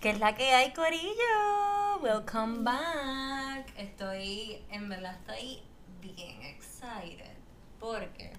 [0.00, 2.00] ¿Qué es la que hay, Corillo?
[2.00, 3.70] Welcome back.
[3.76, 5.60] Estoy, en verdad, estoy
[6.00, 7.36] bien excited
[7.78, 8.32] porque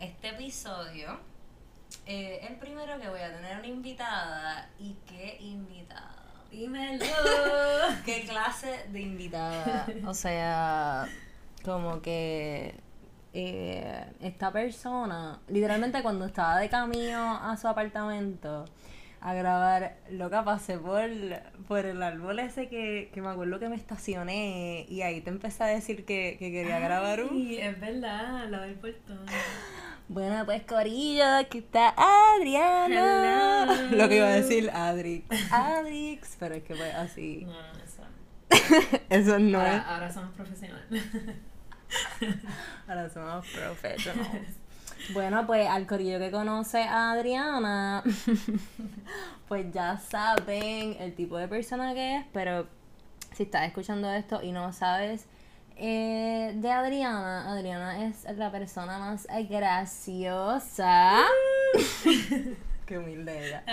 [0.00, 1.20] este episodio
[2.06, 6.32] eh, el primero que voy a tener una invitada y qué invitada.
[6.50, 7.04] Dímelo.
[8.06, 9.86] ¿Qué clase de invitada?
[10.06, 11.06] O sea,
[11.62, 12.74] como que
[13.34, 18.64] eh, esta persona, literalmente cuando estaba de camino a su apartamento
[19.26, 21.02] a grabar, loca, pasé por,
[21.66, 25.64] por el árbol ese que, que me acuerdo que me estacioné y ahí te empecé
[25.64, 27.30] a decir que, que quería grabar un...
[27.30, 29.26] Sí, es verdad, lo del portón.
[30.06, 33.66] Bueno, pues Corillo, aquí está Adriana.
[33.68, 33.96] Hello.
[33.96, 35.26] Lo que iba a decir Adrix.
[35.52, 37.46] Adrix, pero es que pues así.
[37.46, 38.02] No, eso.
[39.10, 39.84] Eso no ahora, es.
[39.86, 41.04] ahora somos profesionales.
[42.86, 44.56] Ahora somos professionals.
[45.12, 48.02] Bueno, pues al corillo que conoce a Adriana,
[49.48, 52.66] pues ya saben el tipo de persona que es, pero
[53.32, 55.26] si estás escuchando esto y no sabes
[55.76, 61.22] eh, de Adriana, Adriana es la persona más graciosa.
[62.86, 63.64] Qué humilde ella.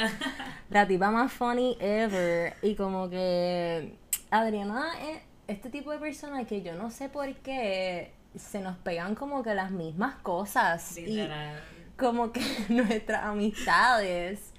[0.70, 2.56] La tipa más funny ever.
[2.62, 3.96] Y como que
[4.32, 9.16] Adriana es este tipo de persona que yo no sé por qué se nos pegan
[9.16, 10.98] como que las mismas cosas.
[10.98, 11.62] Y Literal.
[11.98, 14.52] como que nuestras amistades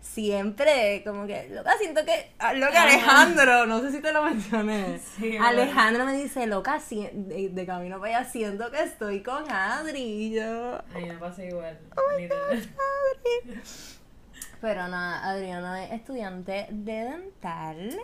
[0.00, 2.82] siempre, como que, loca, siento que, ah, loca.
[2.84, 4.98] Alejandro, no sé si te lo mencioné.
[4.98, 9.50] Sí, Alejandro me dice, loca, si- de, de camino para allá, siento que estoy con
[9.50, 10.00] Adri.
[10.00, 11.78] Y yo, A mí me pasa igual.
[11.96, 12.00] Oh.
[12.10, 12.28] Adri.
[14.60, 17.98] Pero nada, Adriana es estudiante de dental.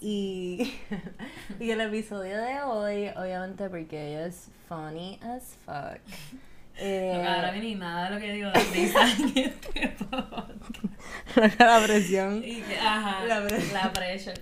[0.00, 0.74] Y,
[1.60, 6.00] y el episodio de hoy, obviamente porque ella es funny as fuck.
[6.78, 11.58] Eh, No, ahora ni nada de lo que digo de risa en este podcast.
[11.58, 12.44] la presión.
[12.44, 13.60] Y ajá, La la, pre-
[13.94, 14.38] pressure.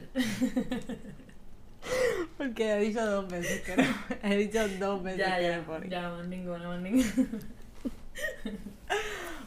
[2.36, 3.84] Porque he dicho dos veces que no.
[4.24, 5.88] He dicho dos veces ya, que ya, funny.
[5.88, 7.38] ya, más ninguno, más ninguno.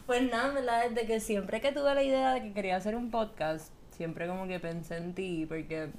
[0.05, 0.89] Pues nada, ¿verdad?
[0.89, 4.47] Desde que siempre que tuve la idea de que quería hacer un podcast, siempre como
[4.47, 5.89] que pensé en ti, porque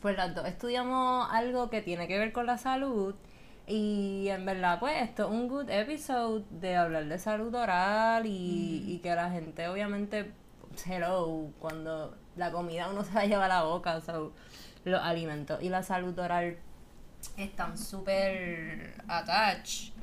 [0.00, 3.14] pues las dos estudiamos algo que tiene que ver con la salud.
[3.66, 8.84] Y en verdad, pues esto es un good episode de hablar de salud oral y,
[8.86, 10.30] y que la gente obviamente,
[10.88, 14.32] hello, cuando la comida uno se la lleva a la boca, so,
[14.84, 16.58] los alimentos y la salud oral
[17.36, 19.95] están súper attached.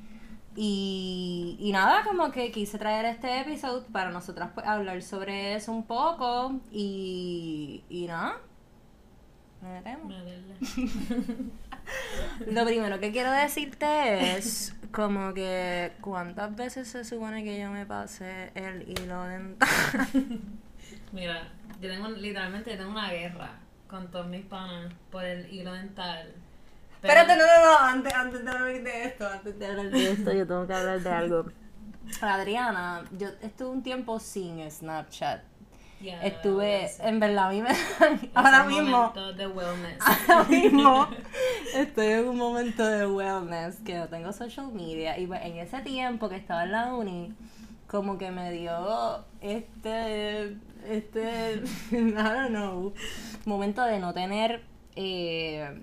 [0.56, 5.72] Y, y nada, como que quise traer este episodio para nosotras pues, hablar sobre eso
[5.72, 8.38] un poco y, y nada.
[12.48, 17.86] Lo primero que quiero decirte es como que cuántas veces se supone que yo me
[17.86, 19.70] pase el hilo dental.
[21.12, 21.48] Mira,
[21.82, 26.34] yo tengo, literalmente yo tengo una guerra con todos mis panas por el hilo dental.
[27.04, 30.12] Pero- Espérate, no, no, no, antes, antes de hablar de esto, antes de hablar de
[30.14, 31.46] esto, yo tengo que hablar de algo.
[32.22, 35.42] Adriana, yo estuve un tiempo sin Snapchat.
[36.22, 37.70] Estuve, en verdad, a mí me
[38.34, 40.00] ahora un mismo, momento de wellness.
[40.02, 41.08] ahora mismo
[41.74, 45.80] estoy en un momento de wellness que no tengo social media y pues, en ese
[45.80, 47.34] tiempo que estaba en la uni
[47.88, 50.58] como que me dio este
[50.90, 51.64] este
[51.94, 52.94] I don't know
[53.46, 54.62] momento de no tener
[54.98, 55.82] eh,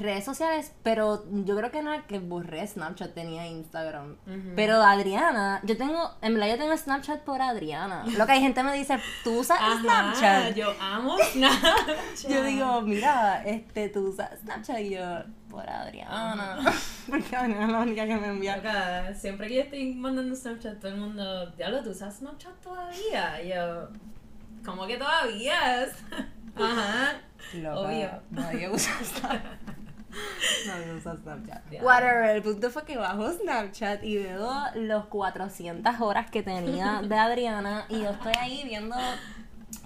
[0.00, 4.16] redes sociales pero yo creo que nada que borré Snapchat tenía Instagram
[4.56, 8.62] pero Adriana yo tengo en verdad yo tengo Snapchat por Adriana lo que hay gente
[8.62, 12.30] me dice tú usas Ajá, Snapchat yo amo Snapchat.
[12.30, 15.02] yo digo, mira, este, tú usas Snapchat y yo,
[15.48, 16.58] por Adriana.
[17.08, 18.56] Porque Adriana es la única que me envía.
[18.56, 23.42] Loca, siempre que yo estoy mandando Snapchat, todo el mundo, diablo, ¿tú usas Snapchat todavía?
[23.42, 23.88] Y yo,
[24.64, 25.86] ¿cómo que todavía?
[26.56, 27.20] Ajá.
[27.54, 28.10] Loca, Obvio.
[28.30, 29.42] Nadie usa Snapchat.
[30.66, 31.70] Nadie usa Snapchat.
[31.70, 31.82] Ya.
[31.82, 37.16] Whatever, el punto fue que bajo Snapchat y veo los 400 horas que tenía de
[37.16, 38.96] Adriana y yo estoy ahí viendo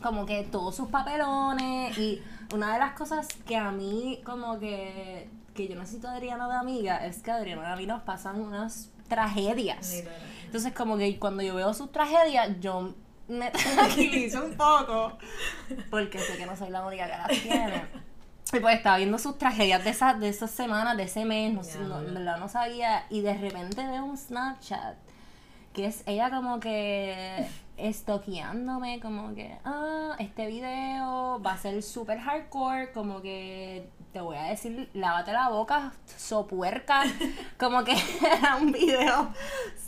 [0.01, 2.23] como que todos sus papelones y
[2.55, 6.57] una de las cosas que a mí como que que yo necesito a Adriana de
[6.57, 10.03] amiga es que Adriana y a mí nos pasan unas tragedias.
[10.45, 12.95] Entonces como que cuando yo veo sus tragedias, yo
[13.29, 15.19] me tranquilizo un poco
[15.91, 17.85] porque sé que no soy la única que las tiene.
[18.55, 21.65] Y pues estaba viendo sus tragedias de esas, de esas semanas, de ese mes, no,
[21.65, 23.05] sé, no- en verdad no sabía.
[23.09, 24.97] Y de repente veo un Snapchat
[25.73, 32.19] que es ella como que estoqueándome, como que, ah, este video va a ser súper
[32.21, 37.05] hardcore, como que te voy a decir, lávate la boca, sopuerca,
[37.59, 37.93] como que
[38.39, 39.33] era un video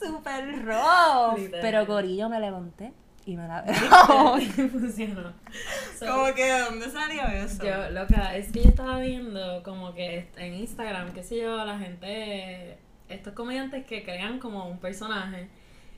[0.00, 1.38] súper rough.
[1.60, 2.94] Pero Corillo me levanté
[3.26, 3.64] y me la
[4.72, 5.32] Funcionó.
[5.98, 7.64] So, Como que, ¿de dónde salió eso?
[7.64, 11.78] Yo, loca, es que yo estaba viendo como que en Instagram, qué sé yo, la
[11.78, 12.76] gente,
[13.08, 15.48] estos comediantes que crean como un personaje.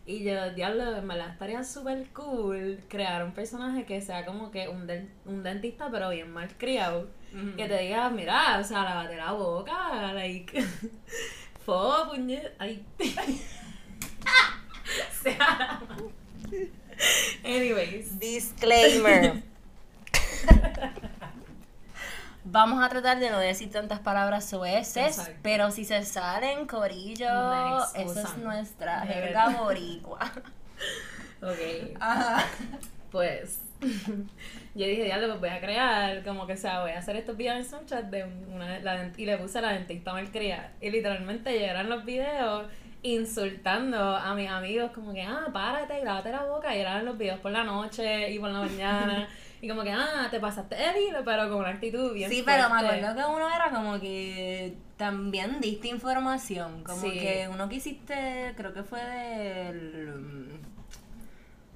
[0.08, 4.68] Y yo, diablo, en verdad estaría súper cool crear un personaje que sea como que
[4.68, 7.08] un, den- un dentista, pero bien mal criado.
[7.56, 10.62] Que te diga, mira, o sea, lávate la boca, like.
[11.64, 12.54] Fo, puñet.
[12.58, 12.82] Ay.
[15.22, 15.80] sea.
[17.44, 18.18] Anyways.
[18.18, 19.42] Disclaimer.
[22.48, 25.40] Vamos a tratar de no decir tantas palabras sueces, Exacto.
[25.42, 27.26] pero si se salen, corillo,
[27.94, 29.62] Me esa es nuestra De jerga verdad.
[29.64, 30.32] boricua.
[31.42, 31.96] Ok.
[31.98, 32.44] Ajá.
[33.10, 33.58] Pues
[34.74, 37.36] yo dije, diablo, pues voy a crear, como que, o sea, voy a hacer estos
[37.36, 40.72] videos en Snapchat de una, la, y le puse a la dentista malcriada.
[40.80, 42.66] Y literalmente llegaron los videos
[43.02, 46.74] insultando a mis amigos, como que, ah, párate y lávate la boca.
[46.74, 49.28] Y eran los videos por la noche y por la mañana.
[49.60, 50.76] y como que, ah, te pasaste
[51.08, 54.76] hilo, pero con una actitud bien Sí, pero me acuerdo que uno era como que
[54.96, 57.10] también diste información, como Sí.
[57.12, 60.60] que uno que hiciste, creo que fue del...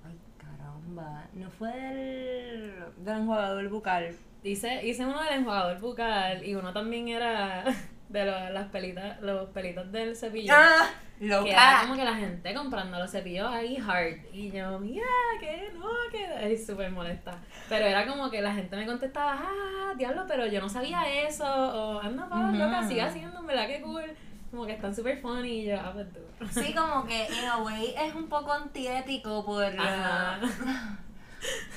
[0.06, 4.16] Ay, caramba, no fue del, del enjuagador bucal.
[4.42, 7.64] Hice, hice uno del enjuagador bucal y uno también era
[8.10, 10.52] de lo- las pelitas, los pelitos del cepillo.
[10.56, 10.88] ¡Ah!
[11.18, 11.78] Que era ¡Loca!
[11.82, 14.16] como que la gente comprando los cepillos ahí hard.
[14.32, 15.04] Y yo, mira,
[15.38, 17.38] que no, que es súper molesta.
[17.68, 21.44] Pero era como que la gente me contestaba, ah, diablo, pero yo no sabía eso.
[21.44, 23.66] O anda, pa, loca, sigue haciendo, ¿verdad?
[23.66, 24.04] Que cool.
[24.50, 25.60] Como que están súper funny.
[25.60, 26.20] Y yo, ah, pues tú.
[26.60, 29.64] Sí, como que en a way es un poco antiético por...
[29.64, 30.40] Ajá.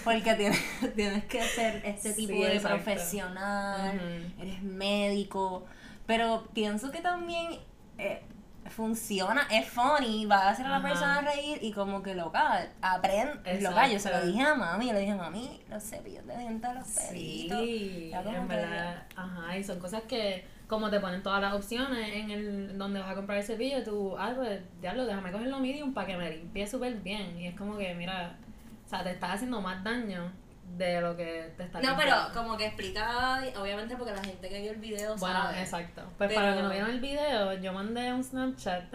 [0.04, 0.60] Porque tienes,
[0.96, 2.84] tienes que ser este Sí, tipo de exacto.
[2.84, 4.42] profesional, Ujú.
[4.42, 5.66] eres médico,
[6.06, 7.60] pero pienso que también
[7.98, 8.22] eh,
[8.70, 10.88] funciona, es funny, va a hacer a la Ajá.
[10.88, 14.94] persona reír y como que loca, aprende, loca, yo se lo dije a mami, yo
[14.94, 17.60] le dije a mami, los cepillos de dientes, los pelitos.
[17.60, 19.04] Sí, Ya en que- verdad.
[19.16, 23.12] Ajá, y son cosas que, como te ponen todas las opciones en el donde vas
[23.12, 26.66] a comprar el cepillo, tú, ah, pues, diablo, déjame cogerlo medium para que me limpie
[26.66, 27.38] súper bien.
[27.38, 28.38] Y es como que, mira,
[28.86, 30.32] o sea, te estás haciendo más daño
[30.78, 34.62] de lo que te está No, pero como que explica, obviamente porque la gente que
[34.62, 35.62] vio el video Bueno, sabe.
[35.62, 36.02] exacto.
[36.18, 38.86] Pues Pero- para los que no vieron el video, yo mandé un Snapchat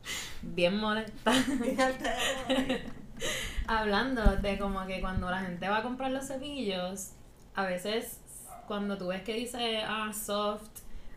[0.42, 1.32] bien molesta.
[3.66, 7.12] hablando de como que cuando la gente va a comprar los cepillos,
[7.54, 8.20] a veces
[8.66, 10.68] cuando tú ves que dice ah soft,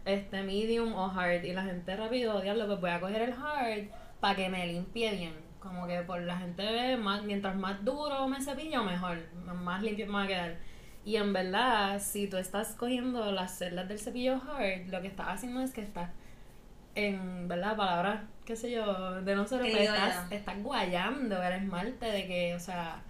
[0.06, 3.88] este medium o hard y la gente rápido, diablo, pues voy a coger el hard
[4.20, 5.45] para que me limpie bien.
[5.66, 9.18] Como que por la gente ve más, mientras más duro me cepillo, mejor,
[9.64, 10.56] más limpio me va a quedar.
[11.04, 15.28] Y en verdad, si tú estás cogiendo las celdas del cepillo hard, lo que estás
[15.30, 16.12] haciendo es que estás
[16.94, 17.76] en, ¿verdad?
[17.76, 22.60] Palabras, qué sé yo, de no ser estás, estás guayando el esmalte de que, o
[22.60, 23.02] sea,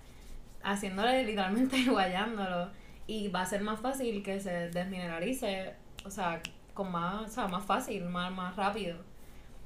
[0.63, 2.69] haciéndole literalmente guayándolo.
[3.06, 5.74] Y va a ser más fácil que se desmineralice,
[6.06, 6.42] o sea,
[6.74, 8.98] con más, o sea, más fácil, más, más rápido.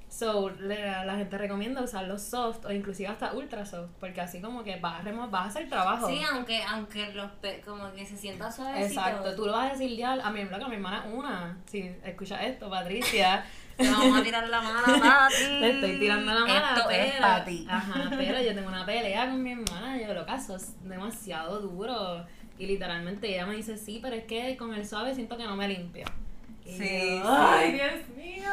[0.09, 4.41] So, le- la gente recomienda usar los soft o inclusive hasta ultra soft, porque así
[4.41, 6.07] como que vas a, remo- vas a hacer trabajo.
[6.07, 8.99] Sí, aunque, aunque los pe- como que se sienta suavecito.
[8.99, 11.57] Exacto, tú lo vas a decir ya a mi, loca, mi hermana una.
[11.67, 13.45] Si escucha esto, Patricia.
[13.77, 15.43] Te vamos a tirar la mano a ti.
[15.47, 17.67] Le estoy tirando la mano, Esto pero, es para ti.
[17.69, 22.25] Ajá, pero yo tengo una pelea con mi hermana, yo lo caso, es demasiado duro.
[22.57, 25.55] Y literalmente ella me dice, sí, pero es que con el suave siento que no
[25.55, 26.05] me limpio.
[26.69, 27.27] Sí, yo, sí.
[27.27, 28.51] Ay, Dios mío.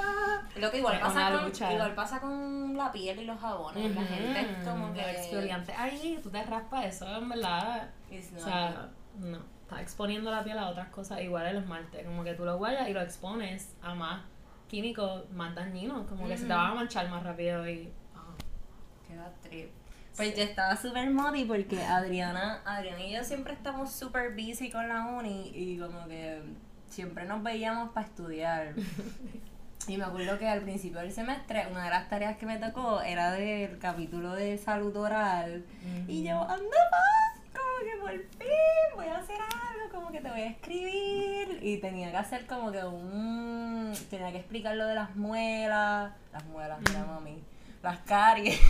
[0.56, 3.94] Lo que igual pasa, con, igual pasa con la piel y los jabones.
[3.94, 5.00] La gente es como que.
[5.10, 5.72] Exfoliante.
[5.76, 7.90] Ay, tú te raspas eso, en verdad.
[8.10, 9.38] It's O sea, no.
[9.62, 12.04] Estás exponiendo la piel a otras cosas, igual el esmalte.
[12.04, 14.22] Como que tú lo guayas y lo expones a más
[14.68, 16.06] químicos más dañinos.
[16.06, 16.60] Como que se te Ujú.
[16.60, 17.92] van a manchar más rápido y.
[18.14, 18.34] ah.
[19.06, 19.70] Qué bad trip.
[20.16, 24.88] Pues yo estaba súper modi porque Adriana, Adriana y yo siempre estamos súper busy con
[24.88, 26.40] la uni y como que
[26.88, 28.74] siempre nos veíamos para estudiar.
[29.88, 33.02] Y me acuerdo que al principio del semestre una de las tareas que me tocó
[33.02, 35.64] era del capítulo de salud oral.
[36.08, 40.28] Y yo, anda más, como que por fin voy a hacer algo, como que te
[40.28, 41.60] voy a escribir.
[41.62, 43.92] Y tenía que hacer como que un...
[44.10, 47.44] Tenía que explicar lo de las muelas, las muelas, ya mami,
[47.80, 48.60] las caries.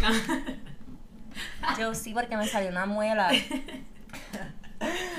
[1.78, 3.30] Yo sí, porque me salió una muela.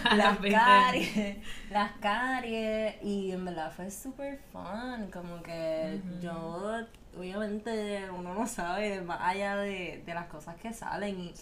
[0.16, 1.38] Las los 20 caries,
[1.72, 6.86] las caries, y en verdad fue súper fun, como que yo,
[7.18, 11.34] obviamente uno no sabe más allá de, de las cosas que salen, y,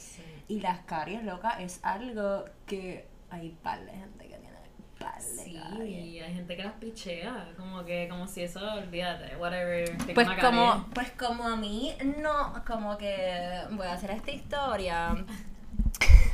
[0.47, 4.55] y las caries, loca, es algo que hay par de gente que tiene
[4.99, 6.23] par de Sí, caries.
[6.23, 9.95] hay gente que las pichea, como que, como si eso, olvídate, whatever.
[10.13, 15.15] Pues como, pues como a mí no, como que voy a hacer esta historia.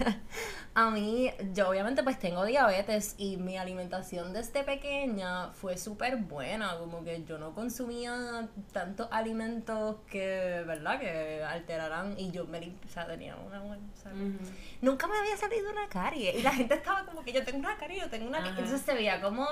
[0.74, 6.78] a mí, yo obviamente pues tengo diabetes y mi alimentación desde pequeña fue súper buena,
[6.78, 11.00] como que yo no consumía tantos alimentos que, ¿verdad?
[11.00, 14.34] Que alteraran y yo me, o sea, tenía una buena salud.
[14.82, 17.78] Nunca me había salido una carie y la gente estaba como que yo tengo una
[17.78, 18.52] carie, yo tengo una carie.
[18.52, 19.46] Entonces se veía como,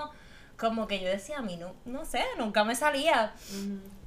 [0.57, 3.33] como que yo decía a mí, no, no sé, nunca me salía.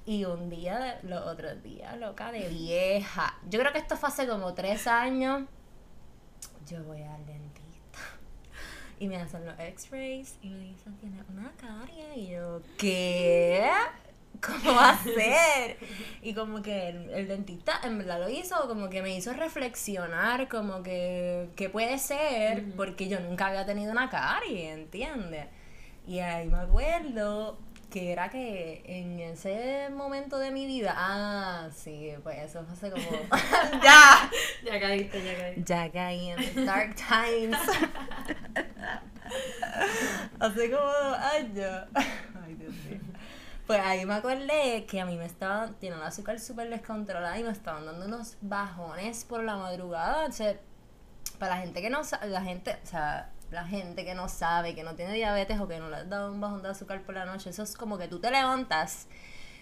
[0.05, 3.39] Y un día, los otros días, loca, de vieja.
[3.49, 5.43] Yo creo que esto fue hace como tres años
[6.67, 7.99] yo voy al dentista
[8.99, 12.17] y me hacen los x-rays y me dicen, tiene una carie.
[12.17, 13.71] Y yo, ¿qué?
[14.41, 15.79] ¿Cómo va a ser?
[16.23, 20.83] Y como que el, dentista en verdad lo hizo, como que me hizo reflexionar, como
[20.83, 22.73] que, ¿qué puede ser?
[22.77, 25.47] Porque yo nunca había tenido una carie, ¿entiendes?
[26.07, 27.59] Y ahí me acuerdo
[27.93, 32.91] que era que en ese momento de mi vida, ah, sí, pues eso fue hace
[32.91, 33.05] como,
[33.83, 34.31] ya,
[34.65, 35.65] ya caíste, ya caíste.
[35.65, 37.59] Ya caí en Dark Times.
[40.41, 41.85] hace como dos años.
[41.95, 42.99] Ay, Dios mío.
[43.67, 47.45] Pues ahí me acordé que a mí me estaban, tiene el azúcar súper descontrolada y
[47.45, 50.25] me estaban dando unos bajones por la madrugada.
[50.27, 50.57] O sea,
[51.39, 54.75] para la gente que no sabe, la gente, o sea, la gente que no sabe,
[54.75, 57.15] que no tiene diabetes o que no le has dado un bajón de azúcar por
[57.15, 59.07] la noche, eso es como que tú te levantas.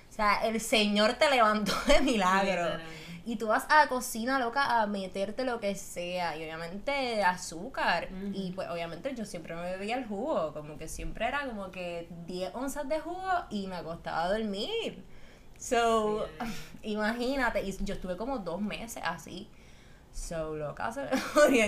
[0.09, 2.79] O sea, el Señor te levantó de milagro.
[3.25, 6.37] y tú vas a la cocina loca a meterte lo que sea.
[6.37, 8.09] Y obviamente azúcar.
[8.33, 10.53] Y pues obviamente yo siempre me bebía el jugo.
[10.53, 15.05] Como que siempre era como que 10 onzas de jugo y me acostaba a dormir.
[15.59, 16.27] So,
[16.83, 17.63] imagínate.
[17.63, 19.49] Y yo estuve como dos meses así.
[20.13, 21.03] So, loca, se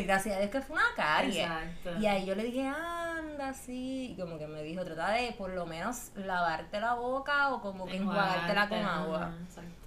[0.02, 1.42] gracias a Dios que fue una carie.
[1.42, 1.98] Exacto.
[2.00, 4.12] Y ahí yo le dije, anda, así.
[4.12, 7.86] Y como que me dijo, trata de por lo menos lavarte la boca o como
[7.86, 9.34] que enjuagártela con agua.
[9.44, 9.82] Exacto.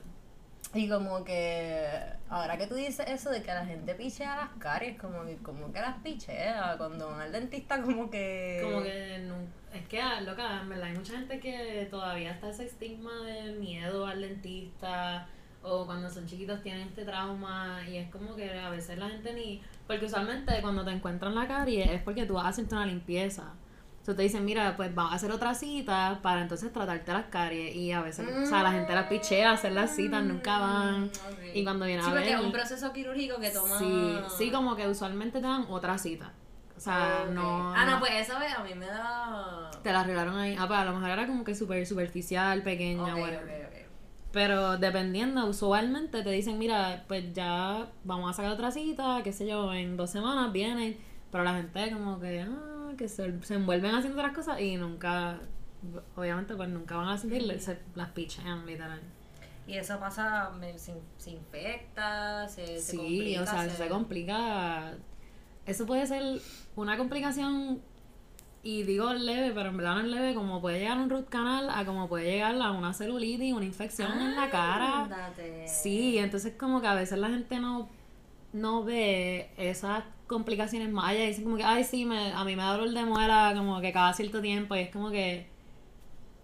[0.74, 1.90] Y como que,
[2.30, 5.72] ahora que tú dices eso de que la gente pichea las caries, como que, como
[5.72, 6.76] que las pichea.
[6.78, 8.60] Cuando van al dentista, como que.
[8.62, 9.36] Como que no.
[9.74, 13.54] Es que, ah, loca, en verdad, hay mucha gente que todavía está ese estigma de
[13.54, 15.28] miedo al dentista
[15.65, 19.34] o cuando son chiquitos tienen este trauma y es como que a veces la gente
[19.34, 19.62] ni...
[19.88, 23.53] Porque usualmente cuando te encuentran la carie es porque tú vas a hacer una limpieza.
[24.00, 27.75] Entonces te dicen, mira, pues vamos a hacer otra cita para entonces tratarte las caries.
[27.75, 31.05] Y a veces, o sea, la gente las pichea hacer las citas, nunca van.
[31.05, 31.10] Mm,
[31.55, 32.13] y cuando viene a ver...
[32.13, 33.79] Sí, porque es un proceso quirúrgico que toma...
[33.79, 36.34] Sí, sí, como que usualmente te dan otra cita.
[36.77, 37.74] O sea, no...
[37.74, 39.72] Ah, no, pues esa vez a mí me da...
[39.81, 40.55] Te la arreglaron ahí.
[40.60, 43.39] Ah, pues a lo mejor era como que súper superficial, pequeña, bueno.
[44.36, 49.48] Pero dependiendo, usualmente te dicen, mira, pues ya vamos a sacar otra cita, qué sé
[49.48, 50.98] yo, en dos semanas vienen.
[51.32, 55.39] Pero la gente como que, ah, que se, se envuelven haciendo otras cosas y nunca,
[56.18, 59.00] obviamente pues nunca van a sentirle, se las pichean literal.
[59.68, 63.24] Y eso pasa, se, se infecta, se, se complica.
[63.24, 64.94] Sí, o sea, se complica.
[65.65, 66.42] Eso puede ser
[66.75, 67.82] una complicación
[68.65, 71.69] y digo leve, pero en verdad no es leve, como puede llegar un root canal,
[71.69, 75.07] a como puede llegar a una celulitis, una infección en la cara.
[75.67, 77.88] Sí, entonces como que a veces la gente no,
[78.53, 82.55] no ve esas complicaciones más allá y dicen como que, ay, sí, me, a mí
[82.55, 85.45] me da dolor de muela como que cada cierto tiempo y es como que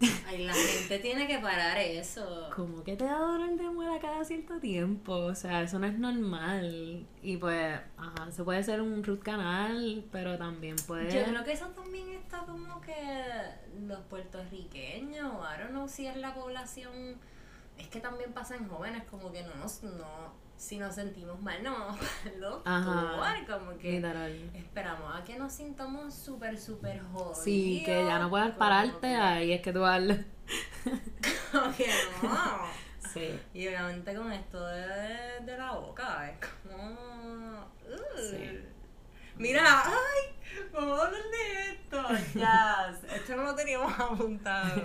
[0.27, 2.49] Ay, la gente tiene que parar eso.
[2.55, 5.13] Como que te da dolor de muela cada cierto tiempo?
[5.13, 7.05] O sea, eso no es normal.
[7.21, 11.11] Y pues, ajá, se puede ser un root canal, pero también puede...
[11.11, 12.93] Yo creo que eso también está como que
[13.87, 17.19] los puertorriqueños, I don't know si es la población...
[17.77, 19.83] Es que también pasa en jóvenes, como que no nos...
[19.83, 21.99] No, si nos sentimos mal, no vamos
[22.39, 22.63] doctor.
[23.49, 23.97] Como que
[24.53, 27.43] esperamos a que nos sintamos súper, súper jodidos.
[27.43, 30.03] Sí, que ya no puedas pararte, ahí es que tú vas.
[31.51, 31.87] como que
[32.21, 32.59] no.
[33.11, 33.39] sí.
[33.55, 37.65] Y obviamente con esto de, de la boca, es como.
[38.15, 38.63] sí.
[39.37, 42.03] Mira, ay, vamos a hablar de esto.
[42.39, 44.83] Ya, esto no lo teníamos apuntado.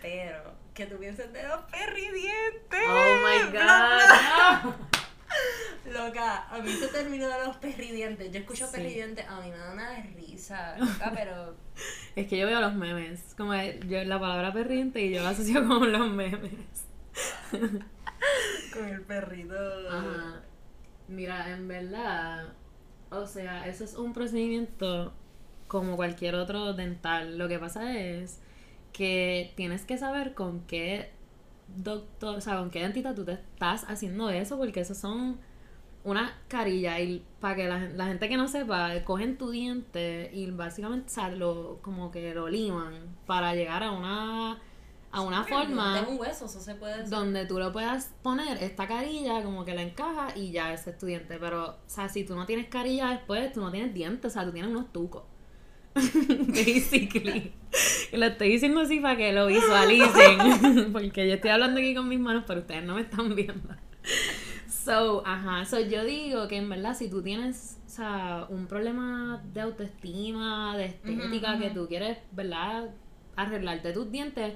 [0.00, 2.84] Pero que tú pienses de los perridientes.
[2.88, 4.91] Oh my god.
[5.84, 8.30] Loca, a mí se terminó de los perridientes.
[8.30, 11.56] Yo escucho perridientes, a mí me da una risa, loca, pero.
[12.14, 13.34] Es que yo veo los memes.
[13.36, 16.86] Como yo la palabra perridiente y yo la asocio con los memes.
[17.50, 19.54] con el perrito.
[19.90, 20.42] Ajá.
[21.08, 22.52] Mira, en verdad.
[23.10, 25.12] O sea, eso es un procedimiento
[25.68, 27.38] como cualquier otro dental.
[27.38, 28.40] Lo que pasa es
[28.92, 31.10] que tienes que saber con qué
[31.76, 35.40] doctor, o sea, con qué dentista tú te estás haciendo eso, porque eso son
[36.04, 41.06] una carilla y para que la, gente que no sepa, cogen tu diente y básicamente,
[41.06, 44.60] o sea, lo, como que lo liman para llegar a una
[45.12, 49.42] a una forma un hueso, eso se puede donde tú lo puedas poner esta carilla
[49.42, 51.36] como que la encaja y ya es estudiante.
[51.38, 54.46] Pero, o sea, si tú no tienes carilla después, tú no tienes dientes, o sea,
[54.46, 55.24] tú tienes unos tucos.
[55.94, 57.52] Basically.
[58.12, 60.92] Lo estoy diciendo así para que lo visualicen.
[60.92, 63.68] Porque yo estoy hablando aquí con mis manos, pero ustedes no me están viendo.
[64.84, 69.40] So, ajá, so yo digo que en verdad si tú tienes, o sea, un problema
[69.52, 72.90] de autoestima, de estética, que tú quieres, ¿verdad?
[73.36, 74.54] Arreglarte tus dientes,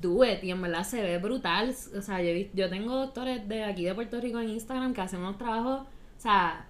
[0.00, 0.42] do it.
[0.42, 1.74] Y en verdad se ve brutal.
[1.96, 5.20] O sea, yo, yo tengo doctores de aquí de Puerto Rico en Instagram que hacen
[5.20, 6.66] unos trabajos, o sea,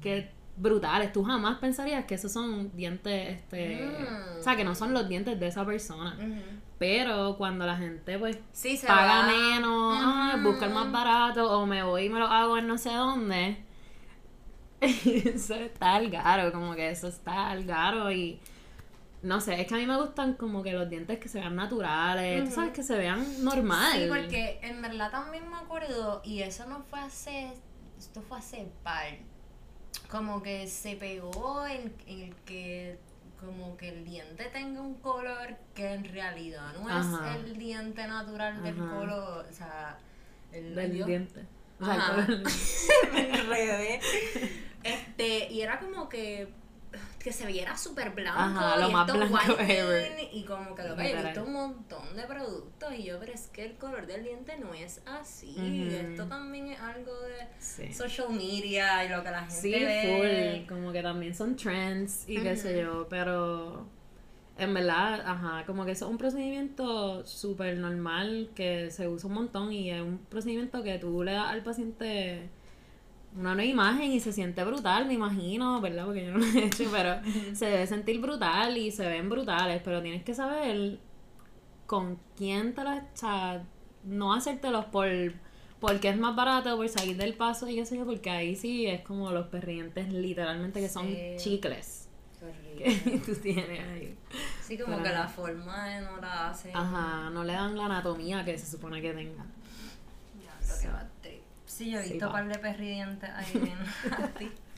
[0.00, 1.12] que brutales.
[1.12, 3.84] Tú jamás pensarías que esos son dientes, este...
[3.84, 4.38] Mm.
[4.38, 6.16] O sea, que no son los dientes de esa persona.
[6.78, 9.26] Pero cuando la gente, pues, Sí, se paga va.
[9.26, 12.78] menos, ay, busca el más barato, o me voy y me lo hago en no
[12.78, 13.64] sé dónde.
[14.80, 18.40] eso está al garo, como que eso está al garo y
[19.22, 21.56] no sé, es que a mí me gustan como que los dientes que se vean
[21.56, 23.92] naturales, tú sabes, que se vean normal.
[23.92, 27.50] Sí, porque en verdad también me acuerdo, y eso no fue hace,
[27.98, 29.16] esto fue hace par,
[30.08, 33.00] como que se pegó en, en el que
[33.40, 37.30] como que el diente tenga un color que en realidad no Ajá.
[37.36, 39.98] es el diente natural del color, o sea,
[40.52, 41.44] el del diente.
[41.80, 42.42] O sea, el color-
[43.12, 44.00] me enredé.
[44.82, 46.48] Este, y era como que
[47.28, 50.28] que se viera súper blanco Ajá, lo y más esto blanco whitening, ever.
[50.32, 53.48] y como que lo que he visto un montón de productos y yo pero es
[53.48, 55.54] que el color del diente no es así
[55.92, 57.92] esto también es algo de Sí.
[57.92, 62.24] social media y lo que la gente Sí, ve full, como que también son trends
[62.28, 63.86] y qué sé yo, pero
[64.56, 69.34] en verdad, ajá, como que eso es un procedimiento súper normal que se usa un
[69.34, 72.48] montón y es un procedimiento que tú le das al paciente
[73.36, 76.06] una nueva imagen y se siente brutal, me imagino, ¿verdad?
[76.06, 77.20] Porque yo no lo he hecho, pero
[77.54, 80.98] se debe sentir brutal y se ven brutales, pero tienes que saber
[81.86, 83.02] con quién te las...
[83.02, 83.64] O sea,
[84.04, 85.08] no hacértelos por...
[85.80, 88.86] Porque es más barato, por salir del paso y qué sé yo, porque ahí sí
[88.86, 91.34] es como los perrientes literalmente que son Sí.
[91.36, 92.08] chicles
[92.76, 94.16] Qué que tú tienes ahí.
[94.62, 98.58] sí como que la forma no la hace Ajá, no le dan la anatomía que
[98.58, 99.44] se supone que tenga.
[100.44, 101.08] Ya, lo que va a.
[101.78, 103.78] Sí, yo he Sí, visto un par de perridientes ahí bien.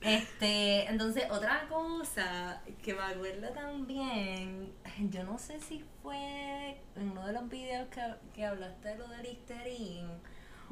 [0.00, 4.72] Este, entonces otra cosa que me acuerdo también,
[5.10, 8.02] yo no sé si fue en uno de los videos que,
[8.34, 10.08] que hablaste de lo del Listerine,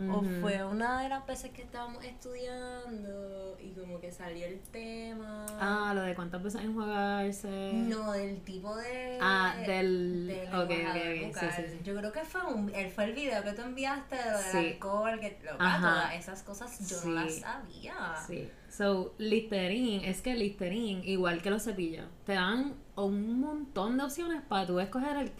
[0.09, 5.47] o fue una de las veces que estábamos estudiando y como que salió el tema.
[5.61, 7.73] Ah, lo de cuántas veces enjuagarse.
[7.75, 9.19] No, del tipo de.
[9.21, 11.79] Ah, del- del ok, ok, embajador ok, sí, sí, sí.
[11.85, 15.21] Yo creo que fue un, fue el video que tú enviaste de lo del alcohol,
[15.21, 15.81] que loca, Ajá.
[15.81, 18.15] todas esas cosas yo no las sabía.
[18.27, 18.49] Sí.
[18.71, 24.43] So, Listerine, es que Listerine, igual que los cepillos, te dan un montón de opciones
[24.43, 25.33] para tú escoger el.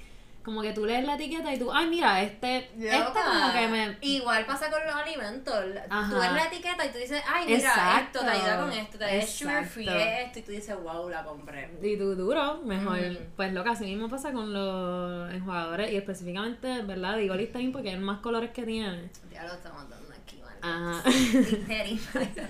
[0.43, 2.71] Como que tú lees la etiqueta y tú, ay, mira, este.
[2.79, 3.99] Este como que me.
[4.01, 5.55] Igual pasa con los alimentos.
[5.91, 6.11] Ajá.
[6.11, 8.21] Tú ves la etiqueta y tú dices, ay, mira, Exacto.
[8.21, 11.09] esto te ayuda con esto, te es sugar free, es esto, y tú dices, wow,
[11.11, 11.71] la compré.
[11.83, 12.99] Y tú duro, mejor.
[13.37, 17.19] Pues lo que así mismo pasa con los enjuagadores y específicamente, ¿verdad?
[17.19, 19.11] Digo Listerine porque hay más colores que tiene.
[19.31, 20.57] Ya lo estamos dando aquí, man.
[20.63, 21.11] Ajá.
[21.11, 22.01] Listerine,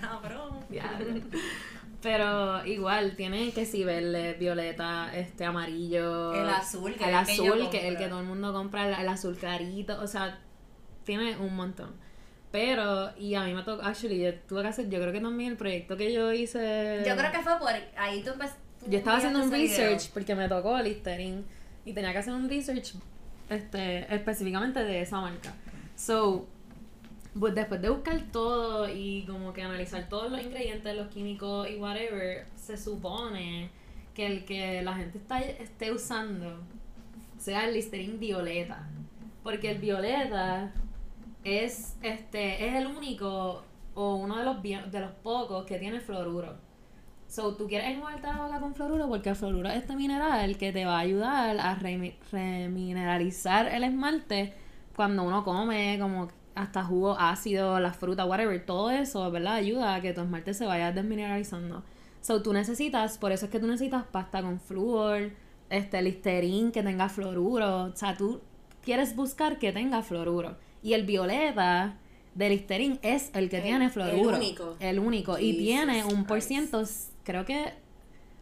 [0.01, 0.61] no, broma.
[0.69, 1.21] Diablo.
[2.03, 6.33] Pero igual, tiene que si verde, violeta, este amarillo.
[6.33, 9.37] El azul, que el azul, que el que todo el mundo compra, el, el azul
[9.37, 10.39] clarito, o sea,
[11.05, 11.95] tiene un montón.
[12.51, 15.53] Pero, y a mí me tocó, actually, yo tuve que hacer, yo creo que también
[15.53, 17.03] el proyecto que yo hice.
[17.07, 18.61] Yo creo que fue por ahí tú empezaste.
[18.87, 21.45] Yo estaba haciendo un research porque me tocó Listerine
[21.85, 22.95] y tenía que hacer un research
[23.51, 25.53] este, específicamente de esa marca.
[25.97, 26.49] So,
[27.39, 31.77] pues después de buscar todo y como que analizar todos los ingredientes, los químicos y
[31.77, 33.71] whatever, se supone
[34.15, 36.59] que el que la gente está, esté usando
[37.39, 38.89] sea el Listerine violeta.
[39.43, 40.73] Porque el violeta
[41.45, 43.63] es este es el único
[43.95, 46.57] o uno de los de los pocos que tiene fluoruro.
[47.29, 50.85] So, tú quieres enjuagarte la con fluoruro porque el fluoruro es este mineral que te
[50.85, 54.53] va a ayudar a remi- remineralizar el esmalte
[54.97, 56.29] cuando uno come, como
[56.63, 59.55] hasta jugo ácido, la fruta, whatever, todo eso, ¿verdad?
[59.55, 61.83] Ayuda a que tu esmalte se vaya desmineralizando.
[62.21, 65.31] So, tú necesitas, por eso es que tú necesitas pasta con flúor,
[65.71, 67.85] este, listerín que tenga fluoruro.
[67.85, 68.41] O sea, tú
[68.83, 70.57] quieres buscar que tenga fluoruro.
[70.83, 71.97] Y el violeta
[72.35, 74.37] del listerín es el que El- tiene el fluoruro.
[74.37, 74.77] único.
[74.81, 75.39] El único.
[75.39, 76.83] y tiene un por ciento,
[77.25, 77.73] creo que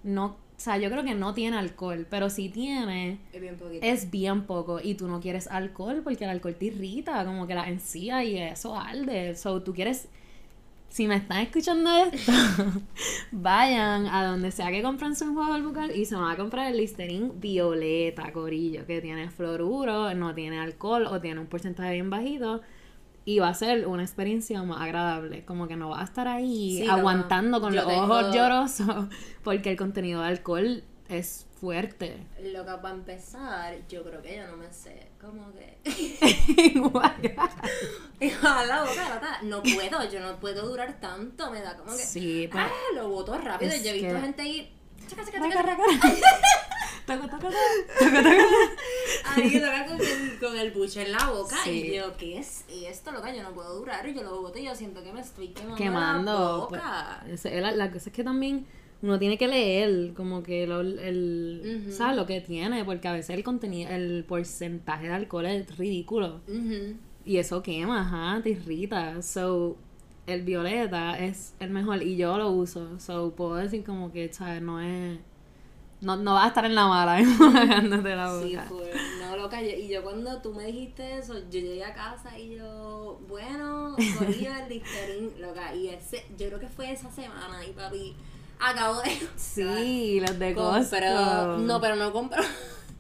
[0.03, 3.87] no, o sea, yo creo que no tiene alcohol, pero si tiene, Es bien poquito.
[3.87, 4.81] es bien poco.
[4.83, 8.37] Y tú no quieres alcohol porque el alcohol te irrita, como que la encía y
[8.39, 9.37] eso arde.
[9.37, 10.09] So, tú quieres
[10.89, 12.33] si me están escuchando esto,
[13.31, 16.79] vayan a donde sea que compren su enjuague bucal y se van a comprar el
[16.79, 22.63] Listerine Violeta, Corillo, que tiene fluoruro, no tiene alcohol o tiene un porcentaje bien bajito.
[23.29, 25.45] Y va a ser una experiencia más agradable.
[25.45, 27.61] Como que no va a estar ahí Sí, aguantando no.
[27.61, 29.07] con Yo los ojos llorosos.
[29.45, 32.25] Porque el contenido de alcohol es fuerte.
[32.43, 35.09] Lo que para empezar, yo creo que yo no me sé.
[35.21, 35.77] Como que.
[38.43, 39.39] a la boca, loca.
[39.43, 41.51] No puedo, yo no puedo durar tanto.
[41.51, 42.03] Me da como que.
[42.03, 42.65] sí, pues.
[42.67, 43.73] Ah, lo boto rápido.
[43.85, 44.75] Yo he visto que- gente ahí.
[45.07, 45.77] Chaca, chaca, chaca,
[47.17, 47.29] toco.
[47.29, 47.49] Toco,
[48.23, 48.37] toco.
[49.37, 51.57] Ahí loca con el, con el buche en la boca.
[51.65, 51.71] Sí.
[51.93, 53.35] Y yo, ¿qué es esto, loca?
[53.35, 54.09] Yo no puedo durar.
[54.09, 56.59] Y yo lo boto y yo siento que me estoy quemando, la quemando.
[56.61, 57.21] boca.
[57.27, 58.67] pues, ese- la, la cosa es que también
[59.03, 61.93] uno tiene que leer como que lo, el, Ujú.
[61.93, 62.17] ¿sabes?
[62.17, 66.41] lo que tiene, porque a veces el contenido, el porcentaje de alcohol es ridículo.
[67.25, 69.21] Y eso quema, ajá, te irrita.
[69.23, 69.77] So,
[70.27, 72.99] el violeta es el mejor y yo lo uso.
[72.99, 74.63] So, puedo decir como que, ¿sabes?
[74.63, 75.19] No es...
[76.01, 78.47] No, no vas a estar en la mala enjuagándote la boca.
[78.47, 78.93] Sí, fue.
[79.21, 79.61] No, loca.
[79.63, 83.97] yo- y yo cuando tú me dijiste eso, yo llegué a casa y yo, bueno,
[84.17, 85.75] corrió el Listerine, loca.
[85.75, 88.15] Y ese, yo creo que fue esa semana y papi
[88.61, 89.11] acabo de.
[89.37, 90.55] Sí, los de.
[90.55, 91.57] Costco.
[91.59, 92.43] No, pero no compró.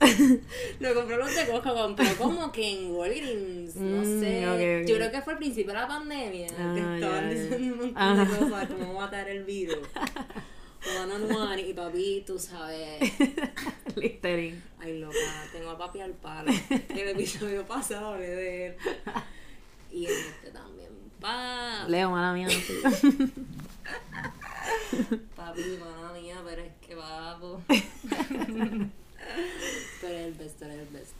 [0.80, 4.84] no compró los de Costco, compró como que en Walgreens, no Mm, sé.
[4.88, 7.28] Yo creo que fue al principio de la pandemia Ah, que estaban ya.
[7.30, 9.78] diciendo un montón de cosas, cómo matar el virus.
[10.86, 13.00] One on one, y papi, tú sabes.
[13.96, 14.62] Listerine.
[14.78, 15.16] Ay, loca,
[15.52, 16.52] tengo a papi al palo.
[16.70, 18.76] El episodio pasado hablé de él.
[19.90, 20.90] Y en este también.
[21.20, 22.46] Pa, Leo, mala mía,
[25.34, 27.60] papi, mala mía, pero es que papo.
[27.68, 27.82] pero
[30.14, 31.17] es el best, es el best.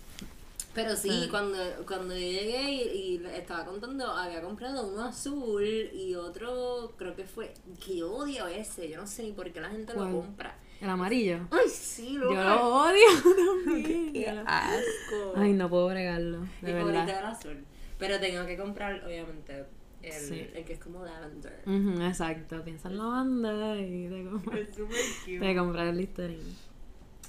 [0.82, 6.14] Pero sí, cuando, cuando yo llegué y, y estaba contando, había comprado uno azul y
[6.14, 7.52] otro, creo que fue,
[7.84, 10.12] que yo odio ese, yo no sé ni por qué la gente ¿Cuál?
[10.12, 10.56] lo compra.
[10.80, 11.40] El amarillo.
[11.50, 12.54] Ay, sí, Yo loca.
[12.54, 13.08] lo odio
[13.64, 14.12] también.
[14.12, 15.32] Qué asco.
[15.34, 17.18] Ay, no puedo bregarlo, Mi de favorito verdad.
[17.18, 17.64] el azul.
[17.98, 19.64] Pero tengo que comprar, obviamente,
[20.02, 20.46] el, Sí.
[20.54, 21.62] el que es como lavender.
[21.66, 25.40] Ujú, exacto, piensa en la banda y te compras, Es súper cute.
[25.40, 26.67] te compras el Listerine.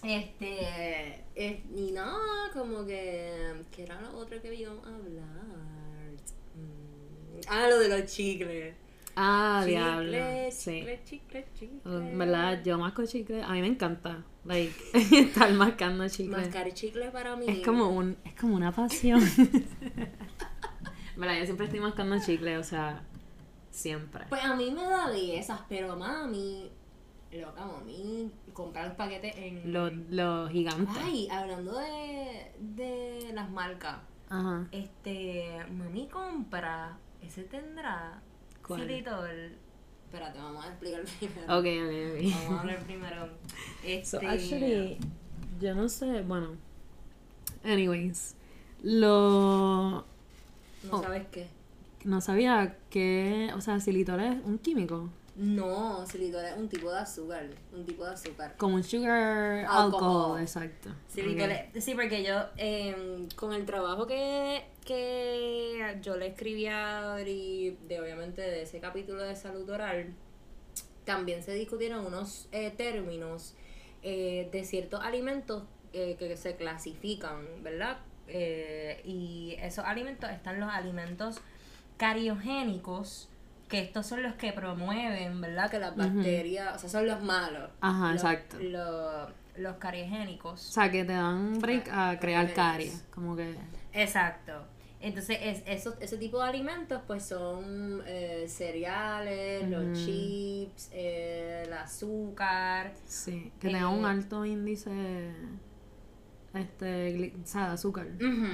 [0.03, 1.23] Este.
[1.35, 3.63] es- y nada, como que.
[3.71, 6.11] ¿Qué era lo otro que íbamos a hablar?
[6.55, 8.75] Mm, ah, lo de los chicles.
[9.15, 10.51] Ah, chicle, diablo.
[10.51, 10.71] Sí.
[10.79, 12.09] chicle, chicle, chicle.
[12.11, 14.23] En verdad, yo masco chicle, a mí me encanta.
[14.45, 16.37] Like, estar mascando chicle.
[16.37, 17.45] Mascar chicle para mí.
[17.47, 19.19] Es como un, es como una pasión.
[21.17, 23.03] verdad, yo siempre estoy mascando chicle, o sea,
[23.69, 24.25] siempre.
[24.29, 26.71] Pues a mí me da de esas, pero mami.
[27.31, 28.31] Loca, mami.
[28.53, 29.71] Comprar los paquetes en.
[29.71, 30.95] Los, los gigantes.
[30.99, 33.97] Ay, hablando de, de las marcas,
[34.29, 34.67] Ajá.
[34.71, 38.21] este, mami compra, ese tendrá
[38.65, 38.81] ¿Cuál?
[38.81, 39.51] xilitol.
[40.05, 41.59] Espérate, vamos a explicar primero.
[41.59, 43.29] Ok, ok, Vamos a hablar primero.
[43.85, 44.97] Este, So, actually,
[45.59, 46.55] yo no sé, bueno.
[47.63, 48.35] Anyways,
[48.81, 50.03] lo.
[50.83, 51.03] no oh.
[51.03, 51.47] sabes qué.
[52.05, 55.09] No sabía que, o sea, xilitol es un químico.
[55.41, 58.55] No, xilitol es un tipo de azúcar, un tipo de azúcar.
[58.57, 59.93] Como un sugar Alcohol.
[59.93, 60.89] alcohol, exacto.
[61.07, 61.57] Xilitol Ok.
[61.75, 67.77] es- sí, porque yo, em, con el trabajo que, que yo le escribí a Adri,
[67.87, 70.13] de obviamente de ese capítulo de salud oral,
[71.05, 73.53] también se discutieron unos eh, términos
[74.03, 77.99] eh, de ciertos alimentos eh, que se clasifican, ¿verdad?
[78.27, 81.37] Eh, y esos alimentos están los alimentos
[81.97, 83.28] cariogénicos,
[83.69, 85.69] que estos son los que promueven, ¿verdad?
[85.71, 87.69] Que las bacterias, o sea, son los malos.
[87.81, 88.57] Ajá, Los- exacto.
[88.59, 90.59] Los, los O cariogénicos.
[90.61, 92.55] sea, que te dan break a crear Cariogénicos.
[92.55, 93.05] caries.
[93.13, 93.55] Como que.
[93.93, 94.65] Exacto.
[95.01, 101.71] Entonces, es, esos, ese tipo de alimentos, pues son eh, cereales, los chips, eh, el
[101.73, 102.91] azúcar.
[103.05, 105.31] Sí, que tenga un Eh, alto índice.
[106.53, 107.33] Este.
[107.43, 108.07] O sea, de azúcar.
[108.15, 108.47] Ujú.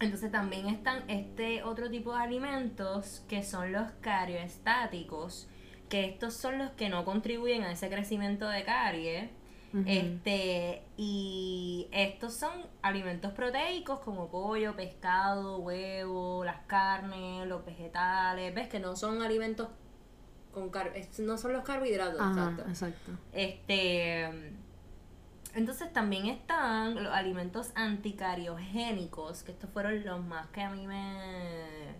[0.00, 5.48] Entonces también están este otro tipo de alimentos que son los carioestáticos,
[5.88, 9.30] que estos son los que no contribuyen a ese crecimiento de caries.
[9.84, 18.54] Este, y estos son alimentos proteicos como pollo, pescado, huevo, las carnes, los vegetales.
[18.54, 19.68] ¿Ves que no son alimentos
[20.56, 22.70] con car no son los carbohidratos, Ajá, exacto.
[22.70, 23.12] exacto.
[23.34, 24.54] Este,
[25.56, 31.94] entonces también están los alimentos anticariogénicos, que estos fueron los más que a mí me,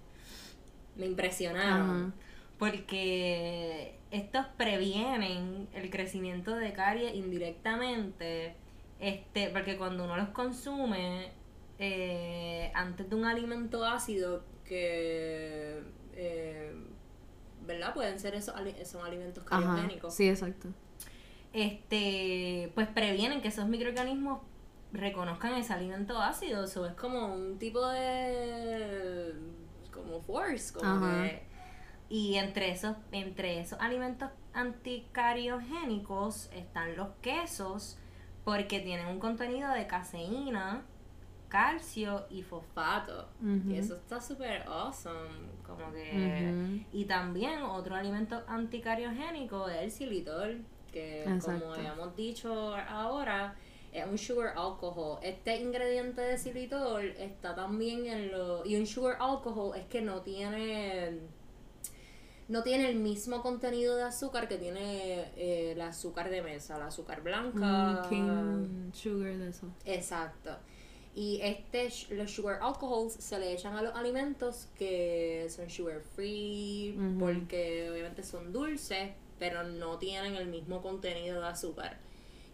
[0.97, 2.15] me impresionaron.
[2.59, 8.57] Porque estos previenen el crecimiento de caries indirectamente.
[8.99, 11.33] Este, porque cuando uno los consume
[11.79, 15.83] eh, antes de un alimento ácido que
[16.15, 16.75] eh,
[17.67, 17.93] ¿verdad?
[17.93, 19.75] Pueden ser esos ali- son alimentos Ajá.
[19.75, 20.15] criogénicos.
[20.15, 20.69] Sí, exacto.
[21.57, 24.43] Este, pues previenen que esos microorganismos
[24.93, 26.65] reconozcan ese alimento ácido.
[26.65, 29.33] Eso es como un tipo de
[29.91, 31.23] como force, como Ajá.
[31.23, 31.47] que
[32.09, 37.99] y entre esos entre esos alimentos anticariogénicos están los quesos
[38.45, 40.85] porque tienen un contenido de caseína,
[41.49, 43.29] calcio y fosfato.
[43.69, 45.31] Y eso está súper awesome,
[45.67, 51.61] como que y también otro alimento anticariogénico es el xilitol, que Exacto.
[51.61, 53.55] como habíamos dicho ahora,
[53.93, 55.19] es un sugar alcohol.
[55.23, 58.65] Este ingrediente de xilitol está también en lo...
[58.67, 61.21] Y un sugar alcohol es que no tiene...
[62.49, 66.83] No tiene el mismo contenido de azúcar que tiene eh, el azúcar de mesa, el
[66.83, 68.05] azúcar blanca.
[68.05, 69.67] Mm, King sugar de eso.
[69.85, 70.57] Exacto.
[71.17, 76.95] Y este, los sugar alcohols se le echan a los alimentos que son sugar free,
[77.19, 81.99] porque obviamente son dulces, pero no tienen el mismo contenido de azúcar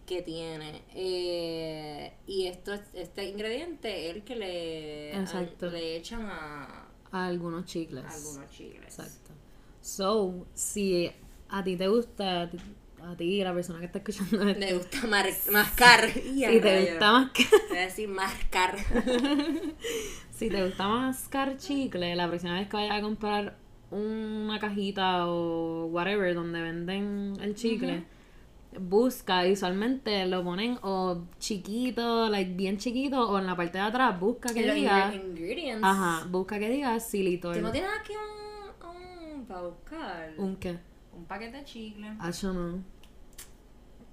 [0.07, 0.83] que tiene.
[0.95, 5.71] Eh, y esto, es- este ingrediente es el que le, Exacto.
[5.71, 8.05] le echan a, A algunos chicles.
[8.05, 8.83] a algunos chiles.
[8.85, 9.31] Exacto.
[9.81, 11.11] So, si
[11.49, 12.51] a ti te gusta,
[13.03, 16.09] a ti, la persona que está escuchando esto, Le gusta mar- mascar.
[16.14, 18.77] Si te gusta mascar, Voy a decir mascar.
[20.31, 23.57] si te gusta mascar chicle, la próxima vez que vayas a comprar
[23.92, 28.05] una cajita o whatever donde venden el chicle,
[28.81, 33.85] busca, y usualmente lo ponen o chiquito, like bien chiquito, o en la parte de
[33.85, 35.85] atrás, busca que diga, ingre- ingredients.
[35.85, 37.55] ajá, busca que diga xilitol.
[37.55, 40.33] ¿Tú no tienes aquí un, un para buscar?
[40.38, 40.78] ¿Un qué?
[41.14, 42.12] Un paquete de chicle.
[42.18, 42.83] Ah, yo no.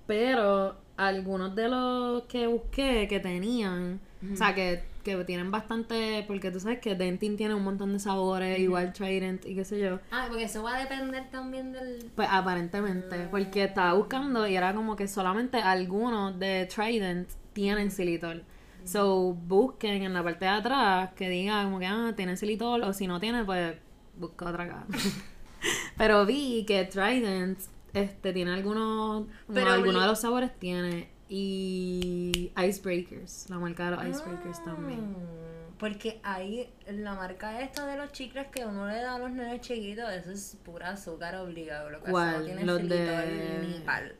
[0.07, 3.99] Pero algunos de los que busqué que tenían,
[4.33, 7.99] o sea, que, que tienen bastante, porque tú sabes que Dentin tiene un montón de
[7.99, 9.99] sabores, igual Trident y qué sé yo.
[10.11, 12.11] Ah, porque eso va a depender también del...
[12.15, 18.43] Pues aparentemente, porque estaba buscando y era como que solamente algunos de Trident tienen xilitol.
[18.85, 22.93] So, busquen en la parte de atrás que diga como que, ah, tienen xilitol, o
[22.93, 23.75] si no tiene, pues
[24.17, 24.85] busca otra caja.
[25.97, 27.59] Pero vi que Trident
[27.93, 31.09] este, tiene algunos, Pero no, algunos de los sabores tiene.
[31.29, 35.11] Y Icebreakers, la marca de los Icebreakers también.
[35.11, 39.31] Mm, Porque hay la marca esta de los chicles que uno le da a los
[39.31, 41.89] nenes chiquitos, eso es pura azúcar obligado.
[41.91, 42.29] Lo que ¿Cuál?
[42.29, 44.15] eso no tiene Los de- ni pal.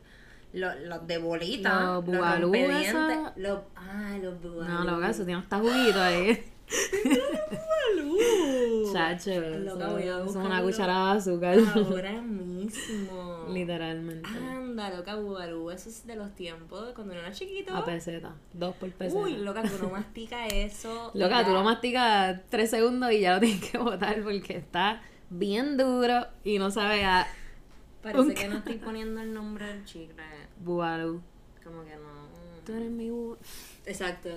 [0.52, 3.32] Los, los de bolita, Los bugalú, esa.
[3.36, 4.68] los, ah, los bugalú.
[4.72, 6.44] No, lo que eso tiene hasta juguito ahí.
[8.92, 9.30] Chacho,
[10.24, 11.58] buscarlo una cucharada de azúcar.
[11.74, 13.46] Ahora mismo.
[13.48, 14.28] Literalmente.
[14.28, 15.70] Anda, loca, bugalú.
[15.70, 17.74] Eso es de los tiempos de cuando uno era chiquito.
[17.74, 18.34] A peseta.
[18.52, 19.20] Dos por peseta.
[19.20, 21.10] Uy, loca, que uno mastica eso.
[21.14, 25.76] Loca, tú lo masticas tres segundos y ya lo tienes que botar porque está bien
[25.76, 27.26] duro y no sabe a
[28.02, 30.22] Parece un que no estoy poniendo el nombre del chicle.
[30.58, 31.20] bubalú.
[31.62, 32.30] Como que no.
[32.64, 33.36] Tú eres mi bu-
[33.86, 34.28] Exacto.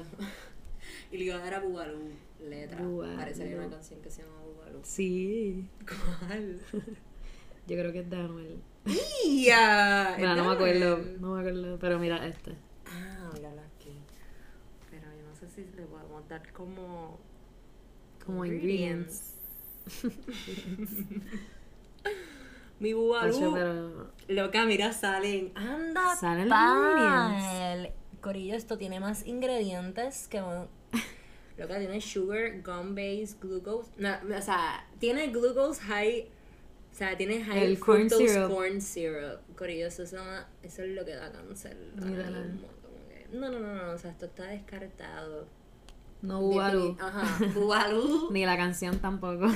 [1.14, 2.82] Y le iba a dar a Bugalú letra.
[2.82, 3.18] Bugalú.
[3.18, 4.80] Parece que hay una canción que se llama Bugalú.
[4.82, 6.60] Sí, ¿Cuál?
[7.68, 8.64] yo creo que es de Anuel.
[9.46, 10.16] ¡Ya!
[10.18, 12.56] Bueno, no me acuerdo, no me acuerdo, pero mira este.
[12.88, 13.96] Ah, mírala aquí.
[14.90, 17.20] Pero yo no sé si le podemos dar como.
[18.26, 19.36] Como ingredients.
[22.80, 25.52] Mi pero Loca, mira, salen.
[25.56, 27.94] Anda, Salen.
[28.20, 30.42] Corillo, esto tiene más ingredientes que.
[31.58, 33.92] Un- Loca, tiene sugar, gum base, glucose.
[33.98, 36.28] No, o sea, tiene glucose high.
[36.92, 38.52] O sea, tiene high El corn syrup.
[38.52, 39.40] corn syrup.
[39.56, 41.76] Corillo, eso, llama- eso es lo que da cáncer.
[42.00, 45.48] que- No, no, no, no, o sea, esto está descartado.
[46.22, 46.96] no bubalú.
[47.02, 48.30] Ajá, Bubalú.
[48.32, 49.48] Ni la canción tampoco.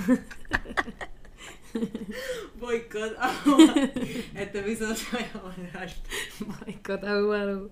[2.60, 3.15] Boicot.
[4.36, 5.93] este episodio se va a poner
[6.65, 7.69] Boicota bubalú.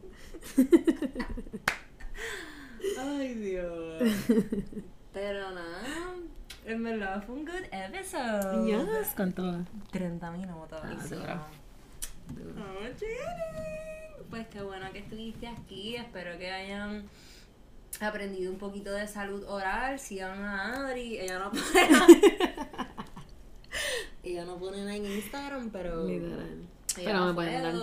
[2.97, 4.03] Ay, Dios.
[5.13, 6.15] Pero nada,
[6.65, 8.65] en verdad fue un good episode.
[8.65, 9.63] Yes, con todo.
[9.91, 10.81] 30 minutos.
[10.84, 11.45] Ah, duro.
[12.58, 12.79] Oh.
[14.29, 15.95] Pues qué bueno que estuviste aquí.
[15.95, 17.08] Espero que hayan
[18.01, 19.97] aprendido un poquito de salud oral.
[19.99, 21.19] Sigan a Adri.
[21.19, 21.63] Ella no pone.
[24.23, 26.05] ella no pone nada en Instagram, pero.
[26.05, 26.67] Literal.
[26.95, 27.79] Pero me pueden dar tú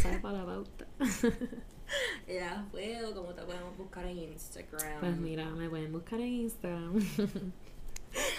[0.00, 0.86] sabes, para la pauta.
[2.26, 5.00] Ella puedo, como te podemos buscar en Instagram.
[5.00, 6.94] Pues mira, me pueden buscar en Instagram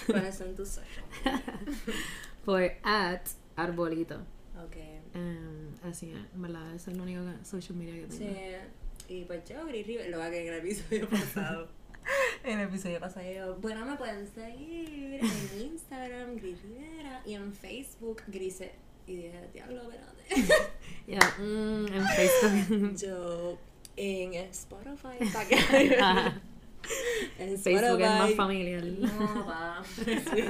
[0.07, 1.05] ¿Cuáles son tus social?
[2.45, 4.15] por at arbolito.
[4.65, 4.75] Ok.
[5.13, 8.33] Em, así, en verdad, eso es lo único social media que tengo.
[8.33, 9.13] Sí.
[9.13, 11.67] Y pues yo, Gris River, lo va a que en el episodio pasado.
[12.43, 18.21] En el episodio pasado bueno, me pueden seguir en Instagram, Gris Rivera, y en Facebook,
[18.27, 18.71] Grise.
[19.07, 20.71] Y dije, diablo, espérate.
[21.07, 22.95] Ya, mm, en Facebook.
[22.97, 23.57] Yo
[23.95, 25.47] en Spotify, para
[27.39, 28.35] en Facebook es más Spotify.
[28.35, 28.83] familiar.
[28.83, 29.83] No, va.
[29.95, 30.43] Sí.